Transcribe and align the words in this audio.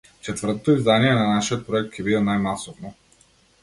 Четвртото 0.27 0.71
издание 0.77 1.13
на 1.19 1.27
нашиот 1.33 1.63
проект 1.69 1.95
ќе 2.01 2.09
биде 2.09 2.27
најмасовно. 2.31 2.99